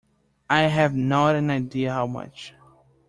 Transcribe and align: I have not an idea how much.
I 0.49 0.61
have 0.61 0.95
not 0.95 1.35
an 1.35 1.51
idea 1.51 1.93
how 1.93 2.07
much. 2.07 2.55